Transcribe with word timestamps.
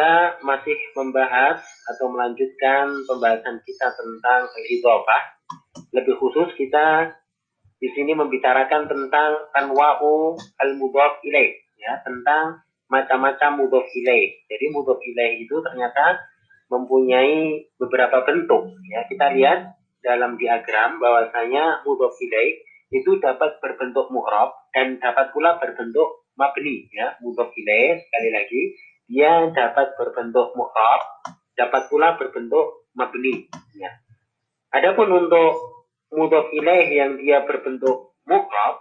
kita 0.00 0.40
masih 0.40 0.80
membahas 0.96 1.60
atau 1.84 2.08
melanjutkan 2.08 2.88
pembahasan 3.04 3.60
kita 3.68 3.92
tentang 3.92 4.48
al-idhofah. 4.48 5.22
Lebih 5.92 6.16
khusus 6.16 6.56
kita 6.56 7.12
di 7.76 7.84
sini 7.92 8.16
membicarakan 8.16 8.88
tentang 8.88 9.52
anwa'u 9.52 10.40
al-mudhaf 10.56 11.20
ilaih 11.20 11.52
ya, 11.76 12.00
tentang 12.00 12.64
macam-macam 12.88 13.60
mudhaf 13.60 13.84
ilaih. 13.92 14.40
Jadi 14.48 14.72
mudhaf 14.72 15.04
ilaih 15.04 15.44
itu 15.44 15.60
ternyata 15.60 16.16
mempunyai 16.72 17.68
beberapa 17.76 18.24
bentuk 18.24 18.72
ya. 18.88 19.04
Kita 19.04 19.36
lihat 19.36 19.84
dalam 20.00 20.40
diagram 20.40 20.96
bahwasanya 20.96 21.84
mudhaf 21.84 22.16
ilaih 22.24 22.56
itu 22.88 23.20
dapat 23.20 23.60
berbentuk 23.60 24.08
mu'rab 24.08 24.64
dan 24.72 24.96
dapat 24.96 25.28
pula 25.36 25.60
berbentuk 25.60 26.24
mabni 26.40 26.88
ya. 26.88 27.20
Mudhaf 27.20 27.52
ilaih 27.52 28.00
sekali 28.00 28.32
lagi 28.32 28.62
dia 29.10 29.50
dapat 29.50 29.98
berbentuk 29.98 30.54
mu'rab, 30.54 31.02
dapat 31.58 31.90
pula 31.90 32.14
berbentuk 32.14 32.86
mabni. 32.94 33.50
Ya. 33.74 33.90
Adapun 34.70 35.10
untuk 35.10 35.82
mudhof 36.14 36.46
ilaih 36.54 36.86
yang 36.94 37.18
dia 37.18 37.42
berbentuk 37.42 38.14
mu'rab, 38.22 38.78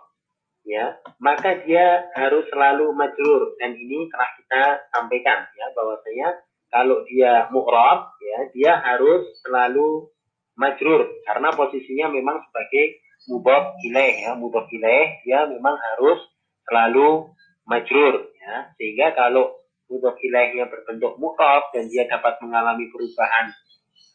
ya, 0.70 1.02
maka 1.18 1.66
dia 1.66 2.06
harus 2.14 2.46
selalu 2.54 2.94
majrur 2.94 3.58
dan 3.58 3.74
ini 3.74 4.06
telah 4.14 4.30
kita 4.38 4.64
sampaikan 4.94 5.50
ya 5.58 5.66
bahwasanya 5.74 6.30
kalau 6.70 7.02
dia 7.10 7.50
mu'rab 7.50 8.14
ya 8.22 8.40
dia 8.54 8.72
harus 8.78 9.26
selalu 9.42 10.14
majrur 10.54 11.10
karena 11.26 11.50
posisinya 11.58 12.14
memang 12.14 12.46
sebagai 12.46 13.02
mudhof 13.26 13.74
ilaih 13.90 14.16
ya 14.30 14.32
mudhof 14.38 14.70
ilaih 14.70 15.20
dia 15.26 15.50
memang 15.50 15.76
harus 15.76 16.22
selalu 16.70 17.34
majrur 17.66 18.30
ya 18.38 18.70
sehingga 18.78 19.18
kalau 19.18 19.59
mudhof 19.90 20.16
ilaihnya 20.22 20.70
berbentuk 20.70 21.18
mu'rab 21.18 21.74
dan 21.74 21.90
dia 21.90 22.06
dapat 22.06 22.38
mengalami 22.46 22.88
perubahan 22.94 23.52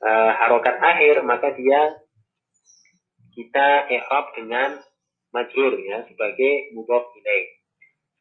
uh, 0.06 0.32
harokat 0.38 0.78
akhir 0.78 1.26
maka 1.26 1.52
dia 1.58 1.98
kita 3.34 3.90
i'rab 3.90 4.30
dengan 4.38 4.78
majrur 5.34 5.74
ya 5.82 6.06
sebagai 6.06 6.70
mudhof 6.78 7.10
ilaih. 7.18 7.46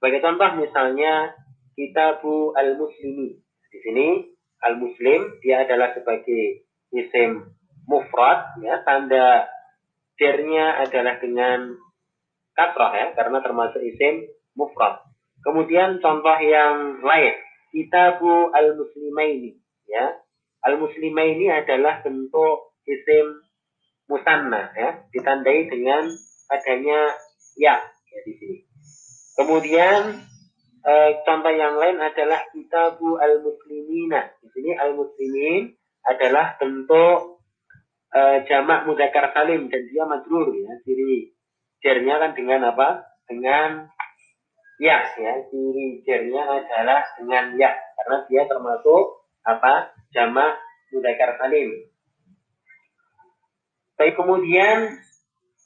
Sebagai 0.02 0.20
contoh 0.26 0.50
misalnya 0.58 1.38
kitabu 1.78 2.58
al-muslimi. 2.58 3.38
Di 3.70 3.78
sini 3.86 4.08
al-muslim 4.66 5.38
dia 5.46 5.64
adalah 5.64 5.94
sebagai 5.94 6.66
isim 6.90 7.46
mufrad 7.86 8.58
ya 8.66 8.82
tanda 8.82 9.46
jernya 10.18 10.82
adalah 10.82 11.22
dengan 11.22 11.78
katrah 12.58 12.94
ya 12.94 13.08
karena 13.14 13.38
termasuk 13.46 13.82
isim 13.86 14.26
mufrad. 14.58 15.02
Kemudian 15.44 16.00
contoh 16.00 16.38
yang 16.40 17.04
lain, 17.04 17.36
kitabu 17.74 18.54
al-muslimaini 18.54 19.58
ya. 19.90 20.14
Al-muslimaini 20.64 21.52
adalah 21.52 22.00
bentuk 22.06 22.78
isim 22.88 23.44
musanna 24.08 24.72
ya, 24.78 25.04
ditandai 25.12 25.68
dengan 25.68 26.08
adanya 26.48 27.18
ya 27.58 27.82
ya 27.84 28.20
di 28.24 28.34
sini. 28.38 28.58
Kemudian 29.34 30.22
e, 30.86 30.94
contoh 31.26 31.54
yang 31.54 31.76
lain 31.82 31.98
adalah 31.98 32.46
kitabu 32.54 33.18
al-muslimina. 33.18 34.30
Di 34.40 34.48
sini 34.54 34.72
al-muslimin 34.78 35.74
adalah 36.06 36.56
bentuk 36.62 37.42
e, 38.14 38.22
jamak 38.46 38.86
mudzakkar 38.86 39.34
salim 39.34 39.68
dan 39.68 39.82
dia 39.90 40.06
majrur 40.06 40.54
ya. 40.54 40.72
Ciri 40.86 41.34
jernya 41.82 42.22
kan 42.22 42.32
dengan 42.38 42.70
apa? 42.70 43.04
Dengan 43.26 43.90
ya 44.84 45.00
ya 45.16 45.34
ciri 45.48 46.04
jernya 46.04 46.44
adalah 46.44 47.00
dengan 47.16 47.56
ya 47.56 47.72
karena 47.72 48.18
dia 48.28 48.44
termasuk 48.52 49.24
apa 49.48 49.96
jamak 50.12 50.60
mudzakkar 50.92 51.40
salim. 51.40 51.88
Baik 53.96 54.20
kemudian 54.20 55.00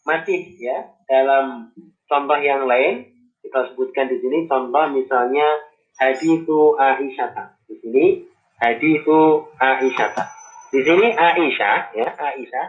masih 0.06 0.54
ya 0.62 0.94
dalam 1.10 1.74
contoh 2.06 2.38
yang 2.38 2.70
lain 2.70 3.10
kita 3.42 3.74
sebutkan 3.74 4.06
di 4.06 4.22
sini 4.22 4.46
contoh 4.46 4.86
misalnya 4.94 5.66
hadithu 5.98 6.78
Aisyah. 6.78 7.58
Di 7.66 7.76
sini 7.82 8.06
hadithu 8.62 9.50
Aisyah. 9.58 10.14
Di 10.70 10.80
sini 10.86 11.08
Aisyah 11.18 11.78
ya 11.98 12.08
Aisyah 12.14 12.68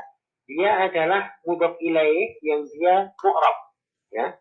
dia 0.48 0.70
adalah 0.88 1.28
mudhaf 1.44 1.76
ilaih 1.76 2.40
yang 2.40 2.64
dia 2.72 3.12
mu'rab 3.20 3.56
ya 4.08 4.32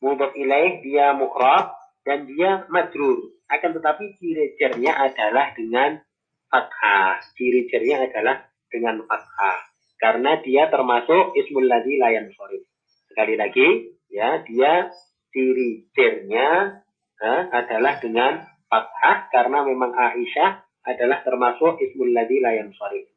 mudhaf 0.00 0.32
ilaih 0.34 0.80
dia 0.80 1.12
mu'rab 1.14 1.76
dan 2.04 2.24
dia 2.26 2.64
majrur. 2.72 3.36
Akan 3.50 3.76
tetapi 3.76 4.16
ciri 4.18 4.56
jernya 4.56 4.96
adalah 4.96 5.52
dengan 5.52 6.00
fathah. 6.48 7.20
Ciri 7.36 7.68
jernya 7.68 8.08
adalah 8.08 8.48
dengan 8.72 9.04
fathah. 9.04 9.58
Karena 10.00 10.40
dia 10.40 10.72
termasuk 10.72 11.36
ismul 11.36 11.68
ladzi 11.68 12.00
layan 12.00 12.32
sorif. 12.32 12.64
Sekali 13.10 13.36
lagi, 13.36 13.68
ya, 14.08 14.40
dia 14.46 14.88
ciri 15.30 15.92
jernya 15.92 16.80
eh, 17.20 17.42
adalah 17.52 18.00
dengan 18.00 18.40
fathah 18.70 19.28
karena 19.28 19.66
memang 19.66 19.92
Aisyah 19.92 20.62
adalah 20.88 21.20
termasuk 21.20 21.76
ismul 21.84 22.16
ladzi 22.16 22.40
layan 22.40 22.72
sorif. 22.72 23.12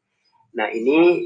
Nah, 0.59 0.67
ini 0.73 1.23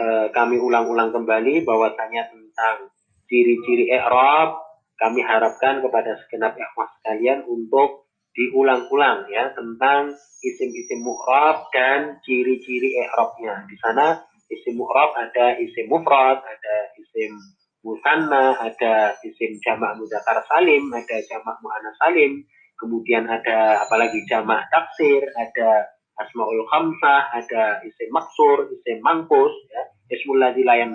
eh, 0.00 0.26
kami 0.34 0.58
ulang-ulang 0.58 1.14
kembali 1.14 1.62
bahwasanya 1.62 2.34
tentang 2.34 2.90
ciri-ciri 3.30 3.94
i'rab 3.94 4.69
kami 5.00 5.24
harapkan 5.24 5.80
kepada 5.80 6.20
segenap 6.20 6.54
ikhwah 6.60 6.92
sekalian 7.00 7.48
untuk 7.48 8.04
diulang-ulang 8.36 9.26
ya 9.32 9.50
tentang 9.56 10.14
isim-isim 10.44 11.00
mu'rab 11.02 11.72
dan 11.72 12.20
ciri-ciri 12.22 13.00
i'rabnya. 13.00 13.64
Di 13.66 13.76
sana 13.80 14.20
isim 14.52 14.76
mu'rab 14.76 15.16
ada 15.16 15.56
isim 15.56 15.88
mufrad, 15.88 16.38
ada 16.44 16.76
isim 17.00 17.32
musanna, 17.80 18.60
ada 18.60 19.16
isim 19.24 19.56
jamak 19.64 19.96
mudzakkar 19.96 20.44
salim, 20.46 20.92
ada 20.92 21.16
jamak 21.26 21.56
muannas 21.64 21.96
salim, 21.96 22.44
kemudian 22.76 23.24
ada 23.24 23.88
apalagi 23.88 24.20
jamak 24.28 24.68
taksir, 24.68 25.24
ada 25.36 25.88
asmaul 26.20 26.60
khamsah, 26.68 27.32
ada 27.32 27.80
isim 27.88 28.12
maksur, 28.12 28.68
isim 28.68 29.00
mangkus, 29.00 29.52
ya, 29.72 29.82
ismul 30.12 30.36
ladzi 30.36 30.60
layan 30.60 30.92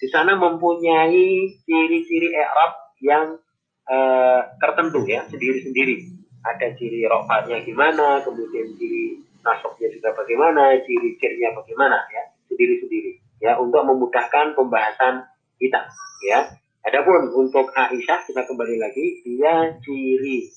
Di 0.00 0.08
sana 0.08 0.36
mempunyai 0.36 1.28
ciri-ciri 1.64 2.32
i'rab 2.32 2.83
yang 3.04 3.36
uh, 3.84 4.40
tertentu 4.56 5.04
ya 5.04 5.28
sendiri-sendiri. 5.28 6.08
Ada 6.44 6.76
ciri 6.76 7.04
rofanya 7.08 7.60
gimana, 7.64 8.20
kemudian 8.24 8.72
ciri 8.76 9.20
nasoknya 9.44 9.88
juga 9.92 10.16
bagaimana, 10.16 10.80
ciri 10.84 11.16
cirnya 11.20 11.52
bagaimana 11.52 12.00
ya 12.08 12.24
sendiri-sendiri 12.48 13.20
ya 13.44 13.60
untuk 13.60 13.84
memudahkan 13.84 14.56
pembahasan 14.56 15.28
kita 15.60 15.84
ya. 16.24 16.48
Adapun 16.84 17.32
untuk 17.32 17.72
Aisyah 17.72 18.28
kita 18.28 18.44
kembali 18.44 18.76
lagi 18.76 19.24
dia 19.24 19.72
ciri 19.80 20.52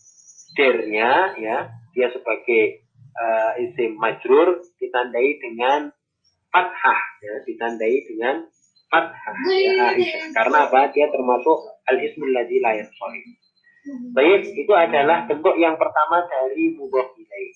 cirnya 0.56 1.36
ya 1.40 1.72
dia 1.96 2.08
sebagai 2.12 2.84
uh, 3.16 3.52
isim 3.64 3.96
majrur 3.96 4.60
ditandai 4.76 5.40
dengan 5.40 5.88
fathah 6.52 7.02
ya 7.24 7.34
ditandai 7.48 7.96
dengan 8.12 8.44
Karena 10.32 10.58
apa? 10.68 10.92
Dia 10.96 11.12
termasuk 11.12 11.58
al-ismul 11.92 12.32
ladzi 12.32 12.58
la 12.64 12.72
Baik, 14.12 14.52
itu 14.52 14.74
adalah 14.76 15.24
bentuk 15.32 15.56
yang 15.56 15.80
pertama 15.80 16.20
dari 16.28 16.76
mudhof 16.76 17.16
ilaih. 17.16 17.52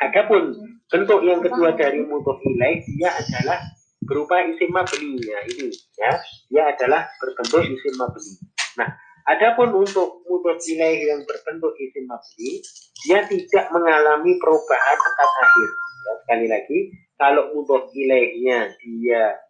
Adapun 0.00 0.56
bentuk 0.88 1.20
yang 1.20 1.44
kedua 1.44 1.76
dari 1.76 2.00
mudhof 2.00 2.40
ilaih 2.48 2.80
dia 2.96 3.12
adalah 3.12 3.60
berupa 4.04 4.40
isim 4.40 4.72
mabni 4.72 5.20
ya 5.20 5.38
ini 5.48 5.68
ya. 6.00 6.12
Dia 6.48 6.62
adalah 6.72 7.04
berbentuk 7.20 7.60
isim 7.60 7.94
mabni. 8.00 8.32
Nah, 8.80 8.88
adapun 9.28 9.84
untuk 9.84 10.24
mudhof 10.24 10.60
ilaih 10.64 11.12
yang 11.12 11.20
berbentuk 11.28 11.76
isim 11.76 12.08
mabni, 12.08 12.64
dia 13.04 13.20
tidak 13.28 13.68
mengalami 13.68 14.40
perubahan 14.40 14.96
akad 14.96 15.30
akhir. 15.44 15.70
Ya, 16.04 16.12
sekali 16.24 16.46
lagi, 16.48 16.78
kalau 17.20 17.52
mudhof 17.52 17.92
ilaihnya 17.92 18.72
dia 18.80 19.44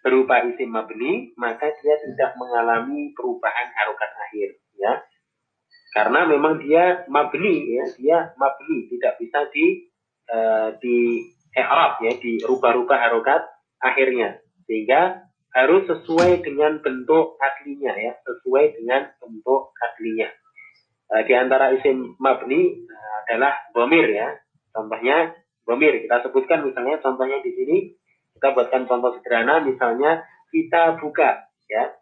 berupa 0.00 0.44
isim 0.48 0.72
mabni, 0.72 1.32
maka 1.36 1.68
dia 1.80 1.94
tidak 2.00 2.36
mengalami 2.40 3.12
perubahan 3.12 3.68
harokat 3.76 4.10
akhir, 4.16 4.48
ya. 4.76 4.92
Karena 5.90 6.24
memang 6.24 6.62
dia 6.62 7.04
mabni, 7.10 7.76
ya, 7.76 7.84
dia 7.98 8.18
mabni, 8.40 8.88
tidak 8.88 9.20
bisa 9.20 9.50
di 9.52 9.90
uh, 10.30 10.72
di 10.80 11.28
i'rab 11.52 12.00
ya, 12.00 12.12
dirubah-rubah 12.16 12.98
harokat 13.10 13.42
akhirnya, 13.82 14.40
sehingga 14.64 15.26
harus 15.50 15.82
sesuai 15.90 16.46
dengan 16.46 16.78
bentuk 16.80 17.36
aslinya 17.42 17.92
ya, 17.98 18.12
sesuai 18.22 18.80
dengan 18.80 19.10
bentuk 19.18 19.74
aslinya. 19.76 20.30
Uh, 21.10 21.22
di 21.26 21.34
antara 21.34 21.74
isim 21.74 22.14
mabni 22.22 22.86
uh, 22.86 23.16
adalah 23.26 23.52
bomir 23.74 24.06
ya, 24.08 24.38
contohnya 24.70 25.34
bomir 25.66 26.02
kita 26.02 26.22
sebutkan 26.24 26.64
misalnya 26.66 27.02
contohnya 27.02 27.38
di 27.42 27.50
sini 27.54 27.76
kita 28.40 28.56
buatkan 28.56 28.88
contoh 28.88 29.20
sederhana, 29.20 29.60
misalnya 29.60 30.24
kita 30.48 30.96
buka 30.96 31.44
ya 31.68 31.92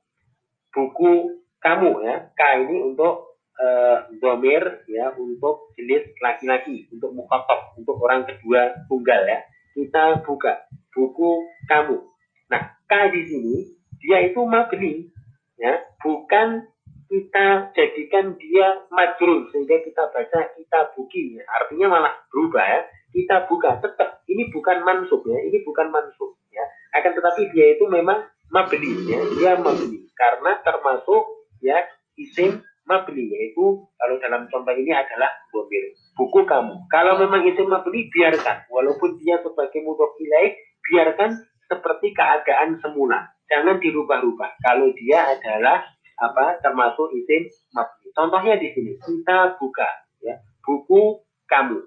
buku 0.70 1.43
kamu 1.58 1.99
ya. 2.06 2.31
K 2.38 2.40
ini 2.62 2.94
untuk 2.94 3.43
uh, 3.58 4.06
domir 4.23 4.87
ya 4.87 5.11
untuk 5.19 5.75
jenis 5.75 6.14
laki-laki, 6.23 6.87
untuk 6.94 7.11
mukhatab, 7.11 7.75
untuk 7.75 7.99
orang 7.99 8.23
kedua 8.23 8.87
tunggal 8.87 9.26
ya. 9.26 9.43
Kita 9.75 10.23
buka 10.23 10.70
buku 10.94 11.43
kamu. 11.67 12.06
Nah, 12.55 12.62
K 12.87 12.93
di 13.11 13.23
sini 13.26 13.56
dia 13.99 14.31
itu 14.31 14.38
mabni 14.46 15.11
ya, 15.58 15.75
bukan 15.99 16.70
kita 17.09 17.73
jadikan 17.73 18.37
dia 18.37 18.85
majrur 18.93 19.49
sehingga 19.49 19.81
kita 19.81 20.13
baca 20.13 20.39
kita 20.55 20.79
buki. 20.93 21.41
Ya. 21.41 21.45
artinya 21.49 21.87
malah 21.99 22.15
berubah 22.29 22.63
ya. 22.63 22.81
Kita 23.09 23.49
buka 23.49 23.81
tetap. 23.81 24.21
Ini 24.29 24.53
bukan 24.53 24.85
mansub 24.85 25.25
ya. 25.25 25.41
Ini 25.41 25.65
bukan 25.65 25.89
mansub 25.89 26.37
ya. 26.53 26.65
Akan 27.01 27.17
tetapi 27.17 27.49
dia 27.57 27.75
itu 27.81 27.89
memang 27.89 28.29
mabni 28.53 29.09
ya. 29.09 29.25
Dia 29.41 29.53
mabni. 29.57 30.05
Karena 30.13 30.61
termasuk 30.61 31.49
ya 31.65 31.81
isim 32.21 32.61
mabni 32.85 33.29
yaitu 33.29 33.85
kalau 33.85 34.17
dalam 34.21 34.49
contoh 34.49 34.73
ini 34.77 34.93
adalah 34.93 35.33
bomir 35.49 35.97
buku 36.13 36.45
kamu. 36.45 36.77
Kalau 36.93 37.17
memang 37.25 37.49
isim 37.49 37.73
mabni 37.73 38.13
biarkan. 38.13 38.69
Walaupun 38.69 39.17
dia 39.25 39.41
sebagai 39.41 39.81
mudhof 39.81 40.13
ilaih 40.21 40.53
biarkan 40.85 41.41
seperti 41.73 42.13
keadaan 42.13 42.77
semula. 42.85 43.33
Jangan 43.49 43.81
dirubah-rubah. 43.81 44.61
Kalau 44.61 44.93
dia 44.93 45.25
adalah 45.25 45.81
apa 46.19 46.59
termasuk 46.61 47.15
isim 47.15 47.47
mabni. 47.70 48.11
Contohnya 48.12 48.59
di 48.59 48.69
sini 48.75 48.93
kita 48.99 49.59
buka 49.59 49.88
ya 50.23 50.43
buku 50.67 51.23
kamu 51.47 51.79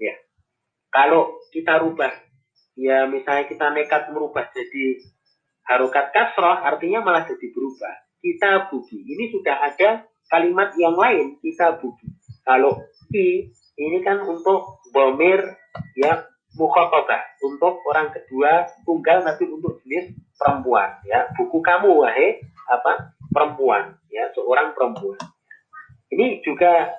ya. 0.00 0.14
Kalau 0.88 1.36
kita 1.52 1.84
rubah 1.84 2.12
ya 2.76 3.04
misalnya 3.08 3.44
kita 3.48 3.72
nekat 3.72 4.08
merubah 4.12 4.48
jadi 4.52 5.00
harokat 5.68 6.12
kasroh 6.12 6.60
artinya 6.64 7.04
malah 7.04 7.28
jadi 7.28 7.46
berubah. 7.52 7.94
Kita 8.20 8.72
buki. 8.72 9.06
Ini 9.06 9.24
sudah 9.30 9.56
ada 9.70 10.08
kalimat 10.32 10.72
yang 10.80 10.96
lain 10.96 11.36
kita 11.44 11.78
buki. 11.78 12.10
Kalau 12.42 12.80
ki 13.12 13.52
ini 13.76 13.98
kan 14.00 14.24
untuk 14.24 14.80
bomir 14.90 15.44
ya 15.94 16.24
mukhotobah 16.56 17.20
untuk 17.44 17.84
orang 17.84 18.08
kedua 18.10 18.64
tunggal 18.88 19.20
tapi 19.20 19.44
untuk 19.44 19.76
jenis 19.84 20.16
perempuan 20.40 20.88
ya 21.04 21.28
buku 21.36 21.60
kamu 21.60 22.00
wahai 22.00 22.40
apa 22.66 23.12
perempuan 23.36 24.00
ya 24.08 24.32
seorang 24.32 24.72
perempuan. 24.72 25.20
Ini 26.08 26.40
juga 26.40 26.96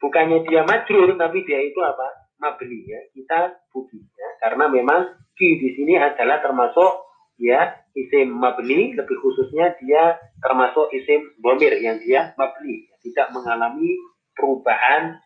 bukannya 0.00 0.48
dia 0.48 0.64
majrur 0.64 1.12
tapi 1.20 1.44
dia 1.44 1.60
itu 1.60 1.76
apa? 1.84 2.32
Mabni 2.40 2.88
ya. 2.88 3.00
Kita 3.12 3.60
buki 3.68 4.00
ya. 4.00 4.28
Karena 4.40 4.72
memang 4.72 5.20
ki 5.36 5.60
di 5.60 5.76
sini 5.76 6.00
adalah 6.00 6.40
termasuk 6.40 7.04
ya 7.36 7.76
isim 7.96 8.32
mabni 8.32 8.96
lebih 8.96 9.16
khususnya 9.20 9.76
dia 9.80 10.16
termasuk 10.40 10.88
isim 10.96 11.36
bomir 11.40 11.76
yang 11.80 12.00
dia 12.00 12.32
mabni 12.36 12.88
tidak 13.00 13.32
mengalami 13.32 13.96
perubahan 14.36 15.16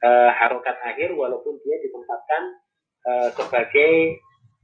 uh, 0.00 0.30
harokat 0.40 0.76
akhir 0.80 1.12
walaupun 1.12 1.60
dia 1.60 1.76
ditempatkan 1.84 2.42
uh, 3.04 3.28
sebagai 3.36 4.20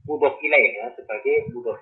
mudhof 0.09 0.41
ya 0.41 0.89
sebagai 0.97 1.53
mudhof 1.53 1.77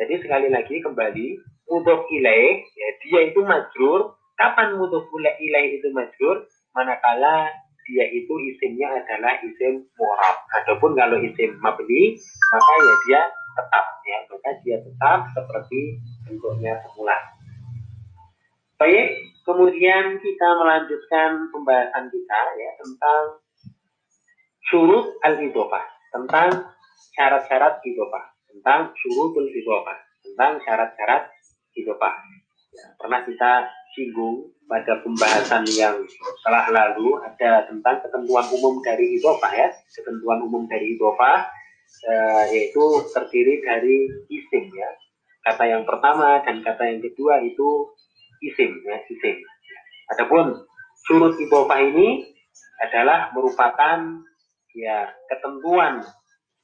jadi 0.00 0.16
sekali 0.16 0.48
lagi 0.48 0.80
kembali 0.80 1.26
mudhof 1.68 2.08
ilaih 2.08 2.64
ya 2.64 2.88
dia 3.04 3.20
itu 3.28 3.44
majrur. 3.44 4.16
Kapan 4.40 4.80
mudhof 4.80 5.04
ilaih 5.12 5.76
itu 5.76 5.92
majrur? 5.92 6.48
Manakala 6.72 7.52
dia 7.84 8.08
itu 8.08 8.32
isimnya 8.48 8.88
adalah 8.96 9.36
isim 9.44 9.84
mu'rab. 10.00 10.36
Adapun 10.56 10.96
kalau 10.96 11.20
isim 11.20 11.52
mabni 11.60 12.16
maka 12.48 12.72
ya 12.80 12.94
dia 13.04 13.20
tetap 13.28 13.86
ya 14.08 14.18
maka 14.32 14.50
dia 14.64 14.76
tetap 14.80 15.20
seperti 15.36 16.00
bentuknya 16.24 16.80
semula. 16.88 17.20
Baik, 18.80 19.36
kemudian 19.44 20.16
kita 20.24 20.48
melanjutkan 20.56 21.52
pembahasan 21.52 22.08
kita 22.08 22.40
ya 22.56 22.70
tentang 22.80 23.22
syurut 24.72 25.12
al-idhofah, 25.28 25.84
tentang 26.16 26.72
syarat-syarat 27.12 27.84
idhofah 27.84 28.39
tentang 28.60 28.92
syurutul 28.92 29.48
idhofah, 29.48 29.96
tentang 30.20 30.60
syarat-syarat 30.60 31.32
idhofah. 31.72 32.12
Ya, 32.76 32.84
pernah 33.00 33.24
kita 33.24 33.72
singgung 33.96 34.52
pada 34.68 35.00
pembahasan 35.00 35.64
yang 35.72 35.96
telah 36.44 36.68
lalu 36.68 37.16
ada 37.24 37.64
tentang 37.64 38.04
ketentuan 38.04 38.44
umum 38.52 38.84
dari 38.84 39.16
idhofah 39.16 39.48
ya, 39.48 39.72
ketentuan 39.96 40.44
umum 40.44 40.68
dari 40.68 40.92
idhofah 40.92 41.48
eh, 42.04 42.44
yaitu 42.52 42.84
terdiri 43.16 43.64
dari 43.64 44.12
isim 44.28 44.68
ya. 44.76 44.90
Kata 45.40 45.64
yang 45.64 45.88
pertama 45.88 46.44
dan 46.44 46.60
kata 46.60 46.84
yang 46.84 47.00
kedua 47.00 47.40
itu 47.40 47.88
isim 48.44 48.76
ya, 48.84 49.00
isim. 49.08 49.40
Adapun 50.12 50.68
surut 51.08 51.32
idhofah 51.40 51.80
ini 51.80 52.28
adalah 52.84 53.32
merupakan 53.32 54.20
ya 54.76 55.08
ketentuan 55.32 56.04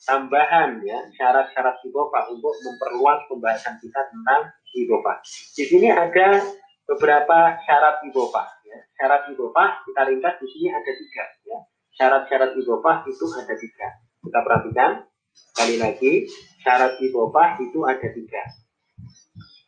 tambahan 0.04 0.84
ya 0.84 0.98
syarat-syarat 1.16 1.80
idofah 1.86 2.28
untuk 2.28 2.52
memperluas 2.60 3.24
pembahasan 3.30 3.80
kita 3.80 4.00
tentang 4.12 4.52
idofah. 4.76 5.18
Di 5.56 5.64
sini 5.64 5.88
ada 5.88 6.44
beberapa 6.84 7.56
syarat 7.64 8.04
idofah. 8.04 8.48
Ya. 8.68 8.78
Syarat 9.00 9.32
idofah 9.32 9.82
kita 9.88 10.00
ringkas 10.06 10.36
di 10.42 10.48
sini 10.52 10.68
ada 10.70 10.90
tiga. 10.92 11.24
Ya. 11.48 11.58
Syarat-syarat 11.96 12.50
idofah 12.60 12.96
itu 13.08 13.24
ada 13.32 13.54
tiga. 13.56 13.88
Kita 14.20 14.38
perhatikan 14.44 14.90
sekali 15.32 15.76
lagi 15.80 16.12
syarat 16.60 17.00
idofah 17.00 17.56
itu 17.62 17.78
ada 17.84 18.08
tiga. 18.12 18.42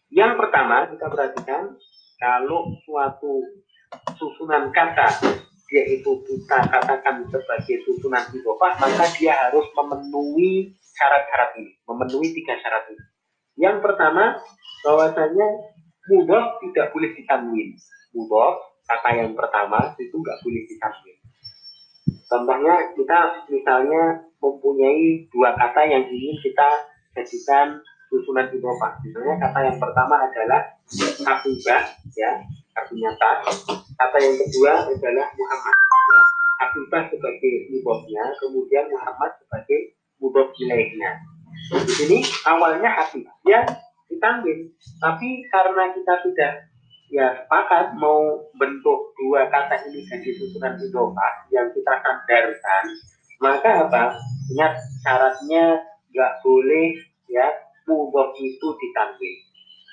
Yang 0.08 0.32
pertama 0.40 0.88
kita 0.88 1.06
perhatikan 1.08 1.62
kalau 2.18 2.74
suatu 2.84 3.44
susunan 4.18 4.68
kata 4.74 5.08
dia 5.68 5.84
itu 5.84 6.24
kita 6.24 6.64
katakan 6.64 7.28
sebagai 7.28 7.76
susunan 7.84 8.24
idofah, 8.32 8.80
maka 8.80 9.04
dia 9.20 9.36
harus 9.36 9.68
memenuhi 9.76 10.72
syarat-syarat 10.96 11.60
ini, 11.60 11.76
memenuhi 11.84 12.28
tiga 12.32 12.56
syarat 12.56 12.88
ini. 12.88 13.04
Yang 13.60 13.84
pertama, 13.84 14.40
bahwasanya 14.80 15.48
mudah 16.08 16.56
tidak 16.64 16.86
boleh 16.96 17.12
ditanwin. 17.12 17.76
Mudah, 18.16 18.56
kata 18.88 19.08
yang 19.20 19.36
pertama 19.36 19.92
itu 20.00 20.16
nggak 20.16 20.40
boleh 20.40 20.62
ditanwin. 20.64 21.16
Contohnya 22.28 22.74
kita 22.96 23.20
misalnya 23.52 24.24
mempunyai 24.40 25.28
dua 25.28 25.52
kata 25.52 25.84
yang 25.84 26.08
ingin 26.08 26.36
kita 26.40 26.68
jadikan 27.12 27.84
susunan 28.08 28.48
idofah. 28.48 28.96
Misalnya 29.04 29.36
kata 29.36 29.58
yang 29.68 29.76
pertama 29.76 30.16
adalah 30.24 30.60
habibah, 31.28 31.84
ya, 32.16 32.32
tas. 33.18 33.64
Kata 33.98 34.16
yang 34.22 34.36
kedua 34.38 34.72
adalah 34.86 35.26
Muhammad. 35.34 35.74
Ya. 35.74 36.20
Habibah 36.58 37.02
sebagai 37.06 37.54
mudofnya, 37.70 38.22
kemudian 38.42 38.84
Muhammad 38.90 39.30
sebagai 39.38 39.94
mudof 40.18 40.50
ilaihnya. 40.58 41.22
Di 41.70 41.92
sini 41.94 42.18
awalnya 42.46 42.90
Habibah 42.90 43.34
ya 43.46 43.62
ditanwin, 44.10 44.70
tapi 44.98 45.46
karena 45.54 45.84
kita 45.94 46.14
sudah 46.26 46.52
ya 47.08 47.26
sepakat 47.40 47.96
mau 47.96 48.42
bentuk 48.60 49.00
dua 49.16 49.48
kata 49.48 49.88
ini 49.88 50.04
jadi 50.04 50.30
susunan 50.36 50.76
idofah 50.76 51.32
yang 51.54 51.70
kita 51.72 51.94
sandarkan, 52.04 52.84
maka 53.40 53.70
apa? 53.86 54.02
Ingat 54.52 54.74
syaratnya 55.04 55.78
nggak 56.10 56.32
boleh 56.42 56.98
ya 57.30 57.46
mudof 57.86 58.34
itu 58.36 58.68
ditanwin. 58.82 59.36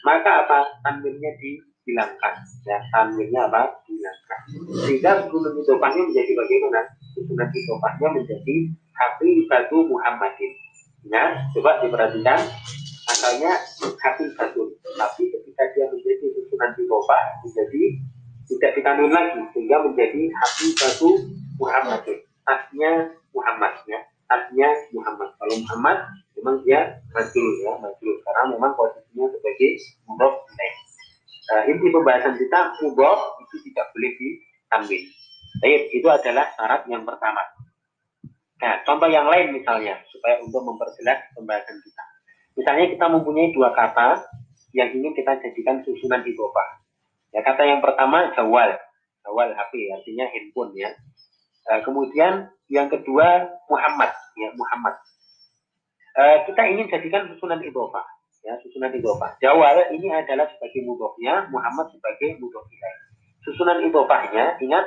Maka 0.05 0.45
apa? 0.45 0.59
Tanwinnya 0.85 1.33
di 1.41 1.57
hilangkan 1.85 2.33
ya 2.65 2.77
tanwinnya 2.89 3.45
apa? 3.47 3.61
Hilangkan 3.85 4.39
sehingga 4.85 5.25
susunan 5.25 5.53
idofahnya 5.57 6.01
menjadi 6.05 6.31
bagaimana? 6.33 6.81
Susunan 7.13 7.49
idofahnya 7.49 8.07
menjadi 8.13 8.55
hati 8.93 9.31
batu 9.49 9.77
Muhammadin. 9.85 10.51
Ya 11.05 11.23
coba 11.53 11.85
diperhatikan. 11.85 12.39
Asalnya 13.05 13.53
hati 14.01 14.25
batu. 14.33 14.73
Tapi 14.81 15.23
ketika 15.29 15.63
dia 15.77 15.85
menjadi 15.89 16.25
susunan 16.33 16.73
idofah 16.73 17.23
menjadi 17.45 17.83
tidak 18.45 18.71
ditanwin 18.77 19.13
lagi 19.13 19.41
sehingga 19.53 19.81
menjadi 19.85 20.21
hati 20.33 20.67
batu 20.77 21.09
Muhammadin. 21.61 22.19
Asnya 22.45 23.13
Muhammad 23.33 23.73
ya. 23.85 24.01
Asnya 24.29 24.69
Muhammad. 24.93 25.29
Kalau 25.37 25.55
Muhammad 25.65 25.97
memang 26.45 26.61
dia 26.61 27.01
majul 27.09 27.47
ya 27.65 27.73
majul 27.81 28.21
karena 28.21 28.53
memang 28.53 28.77
posisinya 28.77 29.25
sebagai 29.33 29.81
mudhof 30.05 30.44
uh, 31.53 31.63
inti 31.69 31.87
pembahasan 31.93 32.33
kita 32.37 32.59
mudhof 32.81 33.37
itu 33.45 33.55
tidak 33.69 33.85
boleh 33.93 34.11
ditambahin. 34.17 35.03
Baik, 35.63 35.81
itu 35.95 36.07
adalah 36.11 36.45
syarat 36.57 36.81
yang 36.91 37.07
pertama. 37.07 37.41
Nah, 38.59 38.73
contoh 38.83 39.07
yang 39.07 39.27
lain 39.29 39.55
misalnya 39.55 39.99
supaya 40.09 40.41
untuk 40.43 40.63
memperjelas 40.63 41.31
pembahasan 41.37 41.77
kita. 41.79 42.03
Misalnya 42.55 42.85
kita 42.91 43.05
mempunyai 43.11 43.51
dua 43.51 43.71
kata 43.75 44.25
yang 44.75 44.91
ingin 44.91 45.15
kita 45.15 45.39
jadikan 45.43 45.83
susunan 45.83 46.23
idhofah. 46.23 46.83
Ya, 47.35 47.43
kata 47.43 47.67
yang 47.67 47.83
pertama 47.83 48.31
jawal, 48.35 48.79
jawal 49.23 49.47
HP 49.51 49.91
artinya 49.91 50.25
handphone 50.31 50.71
ya. 50.75 50.91
Uh, 51.67 51.81
kemudian 51.83 52.51
yang 52.71 52.87
kedua 52.87 53.47
Muhammad 53.67 54.11
ya 54.39 54.49
Muhammad. 54.55 54.95
Uh, 56.15 56.47
kita 56.47 56.61
ingin 56.71 56.87
jadikan 56.87 57.27
susunan 57.31 57.59
idhofah 57.59 58.14
ya 58.45 58.53
susunan 58.61 58.93
idhofah. 58.93 59.41
Jawal 59.41 59.89
ini 59.97 60.13
adalah 60.13 60.45
sebagai 60.53 60.85
mudhofnya, 60.85 61.49
Muhammad 61.49 61.89
sebagai 61.89 62.37
ilaih. 62.37 62.97
susunan 63.41 63.77
idofahnya, 63.85 64.57
ingat, 64.61 64.85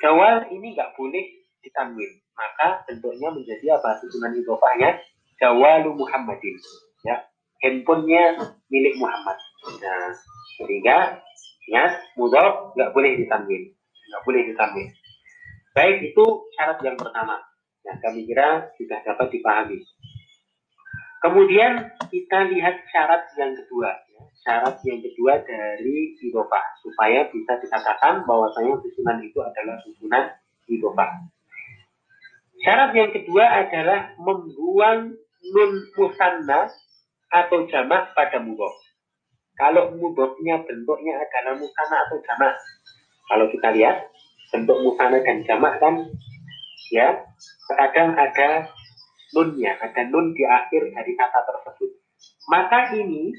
jawal 0.00 0.48
ini 0.52 0.72
nggak 0.72 0.96
boleh 0.96 1.24
ditanwin. 1.60 2.12
Maka 2.34 2.84
bentuknya 2.88 3.32
menjadi 3.32 3.80
apa 3.80 4.00
susunan 4.00 4.36
idofahnya? 4.36 5.00
Jawalu 5.40 5.96
Muhammadin. 5.96 6.56
Ya, 7.04 7.24
handphonenya 7.64 8.56
milik 8.68 8.96
Muhammad. 9.00 9.36
Nah, 9.80 10.12
sehingga 10.60 11.20
ingat, 11.68 11.92
mudor 12.16 12.72
nggak 12.76 12.92
boleh 12.92 13.16
ditanwin. 13.16 13.72
Nggak 14.12 14.22
boleh 14.24 14.40
ditanwin. 14.52 14.88
Baik, 15.74 15.96
itu 16.12 16.24
syarat 16.54 16.78
yang 16.86 16.94
pertama. 16.94 17.40
Nah, 17.84 17.96
kami 18.00 18.24
kira 18.24 18.70
sudah 18.78 18.98
dapat 19.02 19.26
dipahami. 19.34 19.82
Kemudian 21.24 21.88
kita 22.12 22.52
lihat 22.52 22.84
syarat 22.92 23.24
yang 23.40 23.56
kedua 23.56 24.04
syarat 24.44 24.76
yang 24.84 25.00
kedua 25.00 25.40
dari 25.40 26.12
idofa 26.20 26.60
supaya 26.84 27.24
bisa 27.32 27.56
dikatakan 27.64 28.28
bahwasanya 28.28 28.76
susunan 28.84 29.18
itu 29.24 29.40
adalah 29.40 29.80
susunan 29.80 30.24
idofa. 30.68 31.06
Syarat 32.60 32.92
yang 32.92 33.10
kedua 33.10 33.44
adalah 33.64 34.12
membuang 34.20 35.16
nun 35.56 35.72
musanna 35.96 36.68
atau 37.32 37.64
jamak 37.72 38.12
pada 38.12 38.38
mudhof. 38.40 38.72
Kalau 39.56 39.96
mudhofnya 39.96 40.60
bentuknya 40.68 41.24
adalah 41.24 41.56
musanna 41.56 41.96
atau 42.08 42.20
jamak. 42.20 42.54
Kalau 43.24 43.46
kita 43.48 43.68
lihat 43.72 43.96
bentuk 44.52 44.76
musanna 44.84 45.24
dan 45.24 45.40
jamak 45.48 45.80
kan 45.80 46.04
ya 46.92 47.16
terkadang 47.72 48.12
ada 48.12 48.68
nunnya, 49.34 49.76
ada 49.82 50.02
nun 50.08 50.32
di 50.32 50.46
akhir 50.46 50.94
dari 50.94 51.12
kata 51.18 51.40
tersebut. 51.42 51.90
Maka 52.48 52.94
ini 52.94 53.34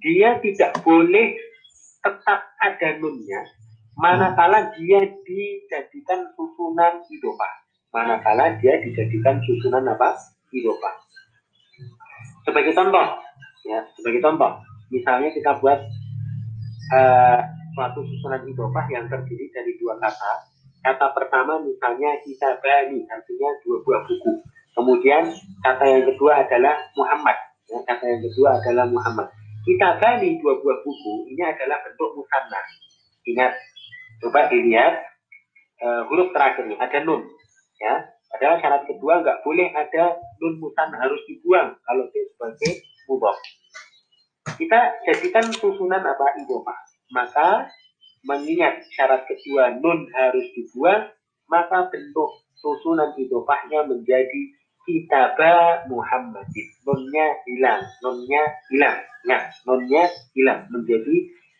dia 0.00 0.38
tidak 0.40 0.80
boleh 0.86 1.36
tetap 2.02 2.40
ada 2.58 2.88
nunnya 2.98 3.40
manakala 3.94 4.72
dia 4.74 5.04
dijadikan 5.22 6.26
susunan 6.34 7.04
idopa 7.06 7.48
manakala 7.94 8.56
dia 8.58 8.80
dijadikan 8.82 9.38
susunan 9.46 9.84
apa? 9.86 10.16
Idopa 10.50 10.90
sebagai 12.42 12.74
contoh 12.74 13.06
ya 13.62 13.80
sebagai 13.96 14.20
contoh. 14.20 14.52
Misalnya 14.92 15.32
kita 15.32 15.56
buat 15.56 15.80
uh, 16.92 17.40
suatu 17.72 18.04
susunan 18.04 18.44
idopa 18.44 18.84
yang 18.92 19.08
terdiri 19.08 19.48
dari 19.48 19.72
dua 19.80 19.96
kata. 19.96 20.52
Kata 20.82 21.14
pertama 21.16 21.62
misalnya 21.64 22.20
kita 22.26 22.60
bani 22.60 23.06
artinya 23.08 23.50
dua 23.64 23.80
buah 23.86 24.02
buku 24.04 24.51
kemudian 24.72 25.28
kata 25.64 25.84
yang 25.84 26.04
kedua 26.08 26.44
adalah 26.44 26.74
Muhammad 26.96 27.36
ya, 27.68 27.78
kata 27.86 28.04
yang 28.06 28.22
kedua 28.24 28.48
adalah 28.60 28.86
Muhammad 28.88 29.28
kita 29.62 30.02
gali 30.02 30.42
dua 30.42 30.58
buah 30.58 30.78
buku 30.82 31.30
ini 31.30 31.42
adalah 31.46 31.78
bentuk 31.86 32.18
musanna. 32.18 32.60
Ingat, 33.22 33.54
coba 34.18 34.50
dilihat 34.50 35.06
uh, 35.78 36.02
huruf 36.10 36.34
terakhir 36.34 36.66
ini 36.66 36.74
ada 36.82 36.98
nun, 37.06 37.22
ya. 37.78 38.10
Padahal 38.32 38.58
syarat 38.58 38.82
kedua 38.90 39.22
nggak 39.22 39.38
boleh 39.46 39.70
ada 39.70 40.18
nun 40.42 40.58
musanna 40.58 40.98
harus 40.98 41.22
dibuang 41.30 41.78
kalau 41.86 42.04
dia 42.10 42.26
sebagai 42.34 42.82
mubah. 43.06 43.36
Kita 44.58 44.80
jadikan 45.06 45.46
susunan 45.54 46.02
apa 46.02 46.26
idopa. 46.42 46.74
Maka 47.14 47.70
mengingat 48.26 48.82
syarat 48.98 49.30
kedua 49.30 49.78
nun 49.78 50.10
harus 50.10 50.46
dibuang, 50.58 51.06
maka 51.46 51.86
bentuk 51.86 52.42
susunan 52.58 53.14
idopahnya 53.14 53.86
menjadi 53.86 54.42
kitaba 54.86 55.84
Muhammadin. 55.86 56.68
Nunnya 56.86 57.26
hilang, 57.46 57.82
nunnya 58.02 58.42
hilang. 58.70 58.98
Nah, 59.26 59.42
nunnya 59.66 60.04
hilang 60.34 60.66
menjadi 60.70 61.16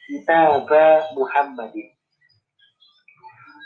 kitaba 0.06 1.14
Muhammadin. 1.14 1.88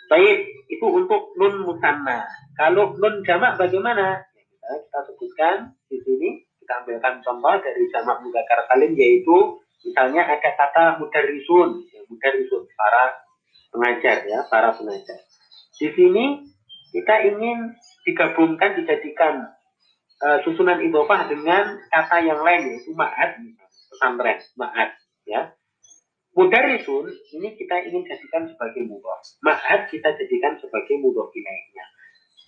Baik, 0.06 0.38
itu 0.70 0.86
untuk 0.86 1.34
nun 1.34 1.66
musanna. 1.66 2.22
Kalau 2.54 2.94
nun 2.94 3.26
jamak 3.26 3.58
bagaimana? 3.58 4.22
Ya, 4.62 4.70
kita 4.82 4.98
sebutkan 5.10 5.56
di 5.90 5.98
sini, 6.02 6.28
kita 6.62 6.82
ambilkan 6.82 7.22
contoh 7.26 7.54
dari 7.58 7.82
jamak 7.90 8.22
mudakar 8.22 8.66
salim 8.70 8.94
yaitu 8.94 9.58
misalnya 9.82 10.26
ada 10.26 10.50
kata 10.54 10.84
mudarrisun, 11.02 11.86
ya, 11.90 12.00
mudarrisun 12.06 12.66
para 12.78 13.18
pengajar 13.70 14.26
ya, 14.26 14.46
para 14.46 14.74
pengajar. 14.74 15.18
Di 15.74 15.90
sini 15.92 16.46
kita 16.94 17.14
ingin 17.28 17.74
digabungkan 18.06 18.78
dijadikan 18.78 19.50
uh, 20.22 20.38
susunan 20.46 20.78
idofah 20.80 21.26
dengan 21.26 21.82
kata 21.90 22.22
yang 22.22 22.40
lain 22.40 22.70
yaitu 22.70 22.94
ma'ad 22.94 23.42
pesantren 23.90 24.38
ma'ad 24.54 24.90
ya. 25.26 25.52
Mudarisun 26.36 27.08
ini 27.34 27.56
kita 27.56 27.88
ingin 27.88 28.06
jadikan 28.06 28.46
sebagai 28.46 28.86
mudhof 28.86 29.20
ma'ad 29.42 29.90
kita 29.90 30.14
jadikan 30.14 30.54
sebagai 30.62 31.02
mudhof 31.02 31.34
ilaihnya 31.34 31.84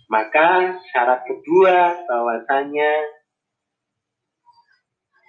maka 0.08 0.80
syarat 0.88 1.20
kedua 1.28 2.00
bahwasanya 2.08 2.90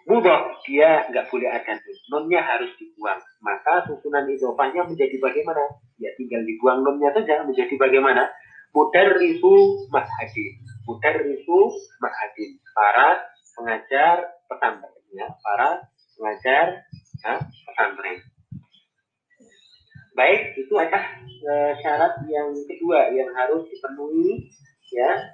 mudhof 0.08 0.56
dia 0.64 1.04
nggak 1.12 1.28
boleh 1.28 1.50
ada 1.52 1.74
nun. 1.76 1.98
Nunnya 2.10 2.42
harus 2.42 2.72
dibuang. 2.80 3.20
Maka 3.44 3.86
susunan 3.86 4.26
idofahnya 4.26 4.88
menjadi 4.88 5.20
bagaimana? 5.20 5.62
Ya 6.00 6.16
tinggal 6.16 6.48
dibuang 6.48 6.82
nunnya 6.82 7.12
saja 7.12 7.44
menjadi 7.44 7.76
bagaimana 7.76 8.32
mudarrisu 8.76 9.86
mahadin 9.90 10.54
mudarrisu 10.86 11.60
mahadin 12.02 12.52
para 12.74 13.22
pengajar 13.58 14.18
pesantren 14.48 15.04
ya. 15.14 15.28
Para 15.42 15.70
pengajar 16.16 16.66
ya, 17.24 17.34
pesantren 17.40 18.20
baik 20.18 20.52
itu 20.60 20.74
adalah 20.76 21.16
e, 21.24 21.54
syarat 21.80 22.28
yang 22.28 22.52
kedua 22.68 23.08
yang 23.16 23.32
harus 23.32 23.64
dipenuhi 23.72 24.52
ya 24.92 25.32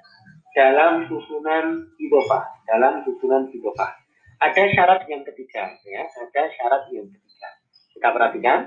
dalam 0.54 1.10
susunan 1.10 1.90
idofah 1.98 2.44
dalam 2.70 3.02
susunan 3.02 3.50
idofah 3.50 3.90
ada 4.36 4.62
syarat 4.70 5.02
yang 5.10 5.26
ketiga 5.26 5.74
ya 5.82 6.06
ada 6.06 6.42
syarat 6.54 6.86
yang 6.92 7.08
ketiga. 7.08 7.48
Kita 7.96 8.12
perhatikan 8.12 8.58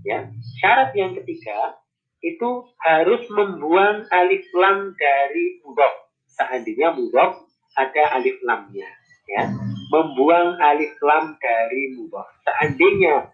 ya. 0.00 0.32
Syarat 0.60 0.96
yang 0.96 1.12
ketiga 1.12 1.76
itu 2.24 2.50
harus 2.80 3.22
membuang 3.28 4.08
alif 4.08 4.44
lam 4.56 4.96
dari 4.96 5.60
mudhof. 5.64 5.94
Seandainya 6.32 6.96
mudhof 6.96 7.44
ada 7.76 8.02
alif 8.16 8.40
lamnya, 8.42 8.88
ya. 9.28 9.44
Membuang 9.92 10.56
alif 10.58 10.96
lam 11.04 11.36
dari 11.36 11.92
mudhof. 11.96 12.28
Seandainya 12.46 13.28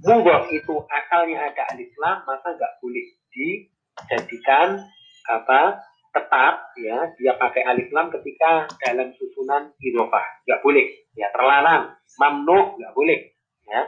mudhof 0.00 0.48
itu 0.48 0.74
asalnya 0.88 1.52
ada 1.52 1.62
alif 1.76 1.92
lam, 2.00 2.24
maka 2.24 2.56
nggak 2.56 2.74
boleh 2.80 3.06
dijadikan 3.32 4.80
apa 5.26 5.82
tetap 6.16 6.72
ya 6.80 7.12
dia 7.20 7.36
pakai 7.36 7.62
alif 7.68 7.92
lam 7.92 8.08
ketika 8.08 8.64
dalam 8.80 9.12
susunan 9.20 9.68
idofah 9.84 10.24
nggak 10.48 10.64
boleh 10.64 10.86
ya 11.12 11.28
terlarang 11.28 11.92
mamnu 12.16 12.80
nggak 12.80 12.94
boleh 12.96 13.36
ya 13.68 13.82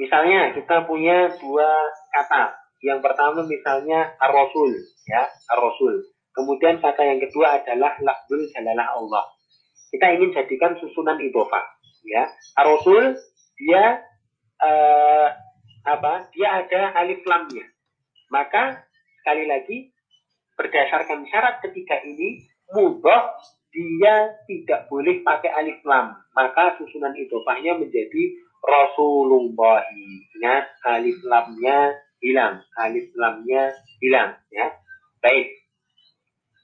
misalnya 0.00 0.56
kita 0.56 0.88
punya 0.88 1.28
dua 1.36 1.68
kata 2.16 2.56
yang 2.84 3.02
pertama 3.02 3.42
misalnya 3.42 4.14
ar-rasul 4.22 4.70
ya, 5.06 5.26
ar-rasul. 5.50 6.06
Kemudian 6.30 6.78
kata 6.78 7.02
yang 7.02 7.18
kedua 7.18 7.58
adalah 7.58 7.98
lakbul 7.98 8.46
jalalah 8.54 8.94
Allah. 8.94 9.24
Kita 9.90 10.14
ingin 10.14 10.30
jadikan 10.30 10.78
susunan 10.78 11.18
idofah 11.18 11.64
ya. 12.06 12.30
Ar-rasul 12.54 13.18
dia 13.58 13.98
uh, 14.62 15.28
apa? 15.82 16.30
Dia 16.36 16.62
ada 16.62 16.94
alif 17.02 17.26
lamnya. 17.26 17.66
Maka 18.30 18.86
sekali 19.18 19.50
lagi 19.50 19.90
berdasarkan 20.54 21.26
syarat 21.26 21.58
ketiga 21.64 21.98
ini 22.06 22.46
mudhof 22.70 23.34
dia 23.74 24.38
tidak 24.46 24.86
boleh 24.86 25.26
pakai 25.26 25.50
alif 25.58 25.82
lam. 25.82 26.14
Maka 26.38 26.78
susunan 26.78 27.18
idofahnya 27.18 27.74
menjadi 27.74 28.22
Rasulullah. 28.62 29.82
Ingat 29.90 30.64
alif 30.86 31.18
lamnya 31.26 31.98
hilang, 32.22 32.62
alif 32.78 33.10
lamnya 33.14 33.74
hilang 34.02 34.38
ya. 34.50 34.66
Baik. 35.22 35.58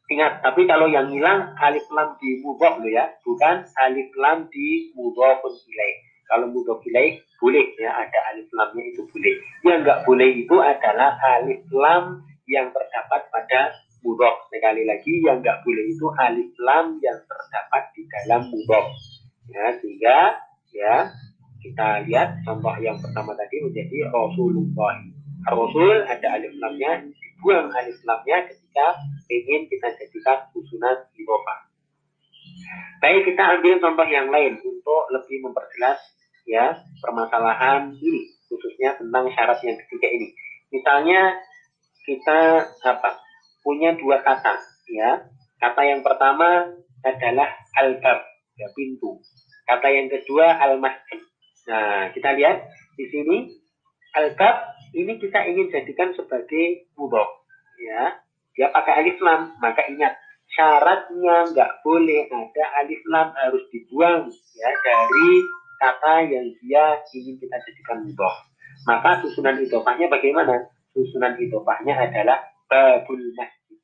Ingat, 0.04 0.44
tapi 0.44 0.68
kalau 0.68 0.84
yang 0.92 1.08
hilang 1.08 1.56
alif 1.56 1.88
lam 1.88 2.12
di 2.20 2.37
mudhof 2.44 2.76
ya, 2.84 3.08
bukan 3.25 3.64
alif 3.80 4.12
lam 4.20 4.44
di 4.52 4.92
mudhofun 4.92 5.54
ilaih. 5.64 5.96
Kalau 6.28 6.52
mudhof 6.52 6.84
ilaih 6.84 7.25
boleh 7.40 7.73
ya, 7.80 7.88
ada 7.88 8.18
alif 8.34 8.49
lamnya 8.52 8.84
itu 8.84 9.00
boleh. 9.08 9.34
Yang 9.64 9.78
enggak 9.80 9.99
boleh 10.04 10.30
itu 10.37 10.56
adalah 10.61 11.16
alif 11.40 11.64
lam 11.73 12.20
yang 12.44 12.68
terdapat 12.68 13.32
pada 13.32 13.61
mudhof. 14.04 14.44
Sekali 14.52 14.84
lagi 14.84 15.25
yang 15.25 15.40
enggak 15.40 15.64
boleh 15.64 15.84
itu 15.88 16.06
alif 16.20 16.52
lam 16.61 16.87
yang 17.00 17.18
terdapat 17.25 17.82
di 17.96 18.02
dalam 18.04 18.52
mudhof. 18.52 18.87
Ya, 19.49 19.64
sehingga 19.80 20.18
ya 20.68 20.96
kita 21.64 22.04
lihat 22.04 22.44
contoh 22.44 22.76
yang 22.76 23.00
pertama 23.00 23.32
tadi 23.32 23.56
menjadi 23.64 24.12
Rasulullah 24.12 25.00
Rasul 25.44 26.08
ada 26.08 26.28
alif 26.40 26.56
lamnya, 26.56 27.04
dibuang 27.04 27.68
alif 27.72 28.00
lamnya 28.08 28.48
ketika 28.48 28.86
ingin 29.28 29.68
kita 29.68 29.92
jadikan 30.00 30.48
susunan 30.56 31.04
ibofa. 31.12 31.56
Baik, 33.04 33.28
kita 33.28 33.60
ambil 33.60 33.76
contoh 33.76 34.06
yang 34.08 34.32
lain 34.32 34.56
untuk 34.64 35.02
lebih 35.12 35.44
memperjelas 35.44 36.00
ya 36.48 36.80
permasalahan 37.04 37.92
ini, 38.00 38.32
khususnya 38.48 38.96
tentang 38.96 39.28
syarat 39.32 39.60
yang 39.60 39.76
ketiga 39.84 40.08
ini. 40.08 40.28
Misalnya 40.72 41.36
kita 42.08 42.64
apa? 42.84 43.20
Punya 43.64 43.96
dua 43.96 44.20
kata, 44.20 44.60
ya. 44.92 45.24
Kata 45.60 45.80
yang 45.84 46.04
pertama 46.04 46.68
adalah 47.00 47.48
al-bab, 47.80 48.20
ya 48.56 48.68
pintu. 48.76 49.20
Kata 49.64 49.88
yang 49.88 50.12
kedua 50.12 50.60
al-masjid. 50.60 51.20
Nah, 51.64 52.12
kita 52.12 52.36
lihat 52.36 52.68
di 53.00 53.08
sini 53.08 53.36
al-bab 54.12 54.76
ini 54.94 55.18
kita 55.18 55.42
ingin 55.50 55.68
jadikan 55.74 56.14
sebagai 56.14 56.86
mudhof, 56.94 57.26
ya. 57.82 58.22
Dia 58.54 58.70
pakai 58.70 59.02
alif 59.02 59.18
lam, 59.18 59.58
maka 59.58 59.82
ingat 59.90 60.14
syaratnya 60.54 61.50
nggak 61.50 61.82
boleh 61.82 62.30
ada 62.30 62.64
alif 62.84 63.02
lam 63.10 63.34
harus 63.34 63.66
dibuang 63.74 64.30
ya 64.30 64.70
dari 64.86 65.30
kata 65.82 66.14
yang 66.30 66.46
dia 66.62 67.02
ingin 67.10 67.34
kita 67.42 67.56
jadikan 67.66 68.06
mudhof. 68.06 68.36
Maka 68.86 69.24
susunan 69.26 69.58
idofahnya 69.58 70.06
bagaimana? 70.06 70.70
Susunan 70.94 71.34
idofahnya 71.42 71.98
adalah 71.98 72.38
babul 72.70 73.18
masjid. 73.34 73.78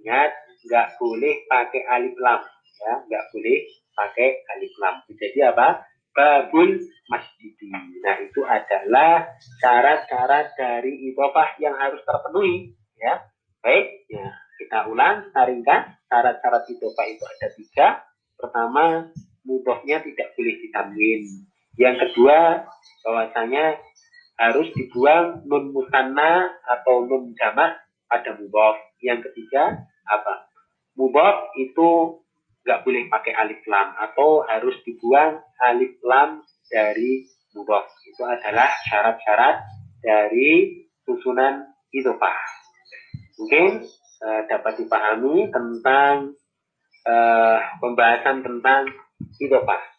Ingat, 0.00 0.32
nggak 0.64 0.96
boleh 0.96 1.44
pakai 1.50 1.82
alif 1.92 2.16
lam. 2.16 2.40
Ya, 2.80 2.92
nggak 3.04 3.24
boleh 3.32 3.58
pakai 3.92 4.28
alif 4.56 4.72
lam. 4.80 4.94
Jadi 5.12 5.38
apa? 5.44 5.84
Babul 6.14 6.78
masjid. 7.10 7.52
Nah, 8.00 8.16
itu 8.22 8.40
adalah 8.46 9.34
syarat-syarat 9.58 10.54
dari 10.54 11.10
idofah 11.10 11.58
yang 11.58 11.74
harus 11.74 12.00
terpenuhi. 12.06 12.78
Ya, 12.94 13.26
baik. 13.60 14.06
Ya, 14.06 14.30
kita 14.62 14.86
ulang, 14.88 15.34
taringkan. 15.34 15.98
Syarat-syarat 16.06 16.70
idofah 16.70 17.06
itu 17.10 17.24
ada 17.26 17.48
tiga. 17.58 17.88
Pertama, 18.38 19.10
mudofnya 19.42 20.00
tidak 20.06 20.32
boleh 20.38 20.54
ditamwin. 20.62 21.22
Yang 21.74 21.96
kedua, 22.06 22.62
bahwasanya 23.02 23.82
harus 24.38 24.70
dibuang 24.74 25.46
nun 25.46 25.70
musanna 25.70 26.50
atau 26.66 27.06
nun 27.06 27.34
jamak 27.38 27.78
pada 28.06 28.38
mudof. 28.38 28.78
Yang 29.02 29.30
ketiga, 29.30 29.82
apa? 30.06 30.46
Mudof 30.94 31.50
itu 31.58 32.22
nggak 32.64 32.80
boleh 32.80 33.04
pakai 33.12 33.32
alif 33.36 33.60
lam 33.68 33.92
atau 34.00 34.40
harus 34.48 34.74
dibuang 34.88 35.36
alif 35.60 36.00
lam 36.00 36.40
dari 36.72 37.28
mudof. 37.52 37.84
Itu 38.08 38.24
adalah 38.24 38.72
syarat-syarat 38.88 39.56
dari 40.00 40.84
susunan 41.04 41.68
idofah. 41.92 42.38
Mungkin 43.38 43.84
uh, 44.24 44.42
dapat 44.48 44.80
dipahami 44.80 45.52
tentang 45.52 46.32
uh, 47.04 47.58
pembahasan 47.78 48.40
tentang 48.40 48.88
idofah. 49.38 49.93